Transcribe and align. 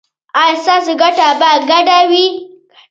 ایا 0.39 0.55
ستاسو 0.63 0.91
ګټه 1.01 1.27
به 1.39 1.51
ګډه 1.69 1.99
وي؟ 2.09 2.25